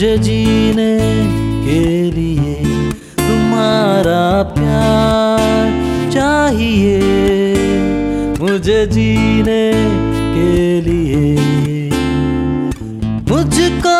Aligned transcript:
मुझे 0.00 0.18
जीने 0.18 0.92
के 1.64 1.80
लिए 2.10 2.54
तुम्हारा 3.16 4.20
प्यार 4.52 5.50
चाहिए। 6.12 7.00
मुझे 8.40 8.78
जीने 8.86 9.66
के 10.36 10.54
लिए 10.80 11.34
मुझको 13.28 13.98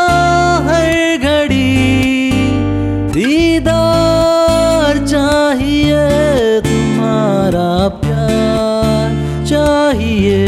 हर 0.68 0.88
घड़ी 1.18 2.32
दीदार 3.12 5.06
चाहिए। 5.06 6.01
तुम्हारा 6.60 7.73
प्यार 8.01 9.12
चाहिए। 9.46 10.41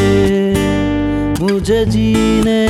मुझे 1.40 1.84
जीने 1.86 2.61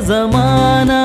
जमाना। 0.00 1.02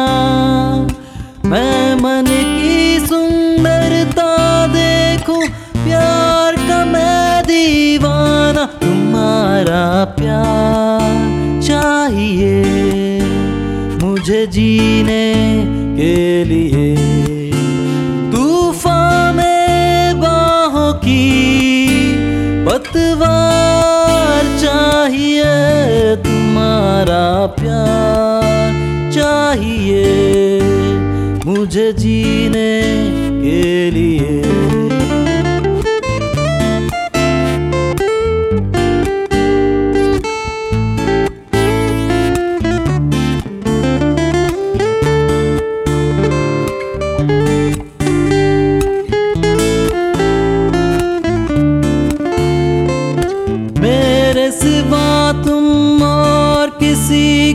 मैं 1.46 1.96
मन 1.96 2.26
की 2.28 3.00
सुंदरता 3.00 4.32
देखूँ, 4.68 5.42
प्यार 5.78 6.56
का 6.68 6.80
मैं 6.86 7.44
दीवाना। 7.44 8.66
तुम्हारा 8.82 10.06
प्यार 10.20 11.14
चाहिए 11.62 12.64
मुझे 14.02 14.48
जीने 14.48 15.26
के 15.98 16.44
लिए। 16.44 16.96
तूफ़ान 18.32 19.36
में 19.36 20.22
बाहों 20.22 20.94
की 20.94 21.26
पतवार 22.66 24.05
चाहिए 24.62 26.16
तुम्हारा 26.26 27.26
प्यार 27.60 28.74
चाहिए 29.14 30.04
मुझे 31.46 31.92
जीने 31.94 32.72
के 33.44 33.92
लिए। 33.92 34.85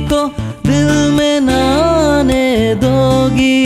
को 0.09 0.29
दिल 0.67 1.12
में 1.12 1.41
न 1.41 1.51
आने 1.51 2.75
दोगी। 2.75 3.65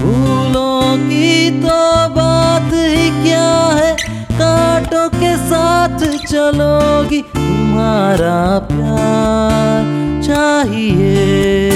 फूलों 0.00 0.98
की 0.98 1.50
तो 1.50 2.08
बात 2.14 2.70
ही 2.74 3.10
क्या 3.10 3.76
है? 3.76 3.96
कांटों 4.32 5.08
के 5.08 5.36
साथ 5.36 5.98
चलोगी 6.26 7.22
तुम्हारा 7.22 8.58
प्यार। 8.58 9.58
चाहिए 10.22 11.70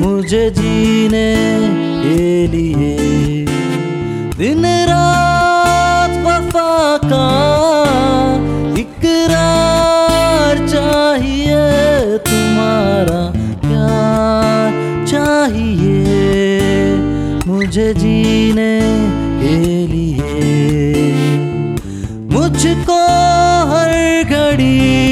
मुझे 0.00 0.50
जीने 0.50 1.36
के 2.04 2.46
लिए। 2.46 3.43
मुझे 17.64 17.92
जीने 17.94 18.72
के 19.40 19.56
लिए। 19.86 20.48
मुझको 22.32 22.98
हर 23.70 23.92
घड़ी 24.24 25.03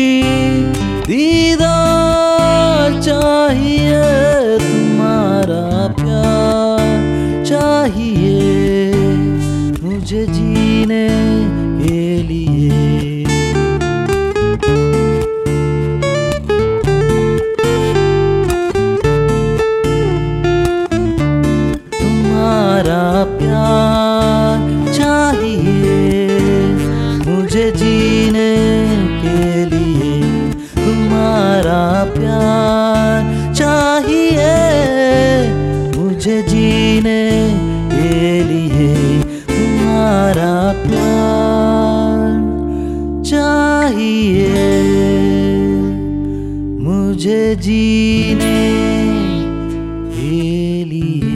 मुझे 27.52 27.70
जीने 27.70 28.52
के 29.22 29.64
लिए 29.64 30.12
तुम्हारा 30.74 31.82
प्यार 32.14 33.18
चाहिए। 33.54 34.54
मुझे 35.96 36.42
जीने 36.42 37.24
के 37.92 38.44
लिए 38.44 38.88
तुम्हारा 39.50 40.56
प्यार 40.86 42.30
चाहिए। 43.24 44.64
मुझे 46.80 47.56
जीने 47.56 48.60
के 50.16 50.84
लिए। 50.84 51.31